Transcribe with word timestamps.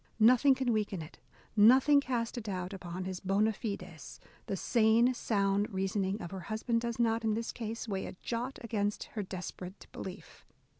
Nothing 0.19 0.55
can 0.55 0.73
weaken 0.73 1.03
it, 1.03 1.19
nothing 1.55 2.01
cast 2.01 2.35
a 2.35 2.41
doubt 2.41 2.73
upon 2.73 3.05
his 3.05 3.19
bona 3.19 3.53
fides: 3.53 4.19
the 4.47 4.57
sane, 4.57 5.13
sound 5.13 5.71
reasoning 5.71 6.19
of 6.23 6.31
her 6.31 6.39
husband 6.49 6.81
does 6.81 6.97
not, 6.97 7.23
in 7.23 7.35
this 7.35 7.51
case, 7.51 7.87
weigh 7.87 8.07
a 8.07 8.13
jot 8.23 8.57
against 8.63 9.03
her 9.13 9.21
desperate 9.21 9.85
belief. 9.91 10.43